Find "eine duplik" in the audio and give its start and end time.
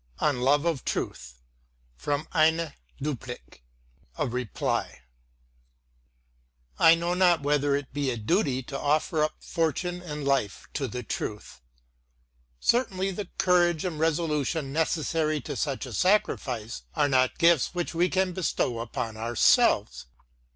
2.43-3.61